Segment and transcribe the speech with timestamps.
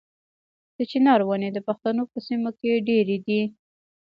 [0.75, 3.41] د چنار ونې د پښتنو په سیمو کې ډیرې دي.